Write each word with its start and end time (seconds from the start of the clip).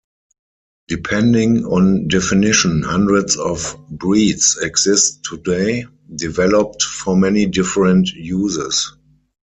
Depending 0.87 1.63
on 1.65 2.07
definition, 2.07 2.81
hundreds 2.81 3.35
of 3.37 3.75
"breeds" 3.87 4.57
exist 4.59 5.23
today, 5.23 5.85
developed 6.15 6.81
for 6.81 7.15
many 7.15 7.45
different 7.45 8.09
uses. 8.09 8.93